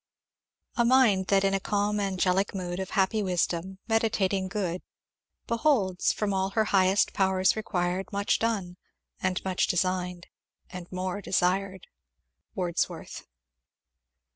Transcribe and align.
A 0.77 0.83
mind 0.83 1.27
that 1.27 1.43
in 1.43 1.53
a 1.53 1.59
calm 1.59 1.99
angelic 1.99 2.55
mood 2.55 2.79
Of 2.79 2.89
happy 2.89 3.21
wisdom, 3.21 3.77
meditating 3.87 4.47
good, 4.47 4.81
Beholds, 5.45 6.11
of 6.19 6.33
all 6.33 6.49
from 6.49 6.55
her 6.55 6.65
high 6.65 6.95
powers 7.13 7.55
required, 7.55 8.11
Much 8.11 8.39
done, 8.39 8.77
and 9.21 9.45
much 9.45 9.67
designed, 9.67 10.25
and 10.71 10.91
more 10.91 11.21
desired. 11.21 11.85
Wordsworth. 12.55 13.27